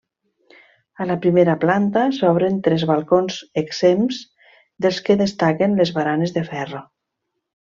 [1.03, 4.23] A la primera planta s'obren tres balcons exempts,
[4.87, 6.83] dels que destaquen les baranes de ferro.